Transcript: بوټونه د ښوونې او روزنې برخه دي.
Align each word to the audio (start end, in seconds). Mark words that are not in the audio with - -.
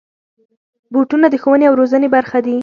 بوټونه 0.93 1.27
د 1.29 1.35
ښوونې 1.41 1.65
او 1.67 1.77
روزنې 1.79 2.07
برخه 2.15 2.37
دي. 2.45 2.55